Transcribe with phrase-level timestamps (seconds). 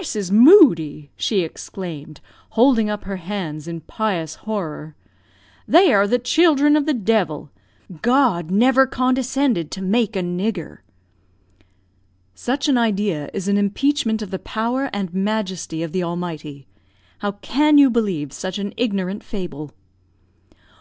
[0.00, 0.32] "Mrs.
[0.32, 2.20] Moodie!" she exclaimed,
[2.58, 4.96] holding up her hands in pious horror;
[5.68, 7.50] "they are the children of the devil!
[8.02, 10.78] God never condescended to make a nigger."
[12.34, 16.66] "Such an idea is an impeachment of the power and majesty of the Almighty.
[17.20, 19.70] How can you believe such an ignorant fable?"